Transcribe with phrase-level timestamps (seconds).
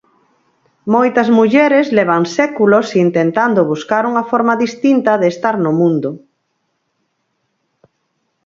[0.93, 6.09] Moitas mulleres levan séculos intentando buscar unha forma distinta de estar no mundo.